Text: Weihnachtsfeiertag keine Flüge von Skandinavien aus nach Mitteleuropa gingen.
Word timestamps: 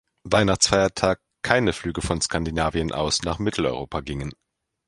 Weihnachtsfeiertag 0.23 1.19
keine 1.43 1.73
Flüge 1.73 2.01
von 2.01 2.19
Skandinavien 2.21 2.91
aus 2.91 3.21
nach 3.21 3.37
Mitteleuropa 3.37 4.01
gingen. 4.01 4.33